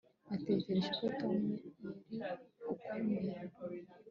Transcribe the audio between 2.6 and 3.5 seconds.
ukomeye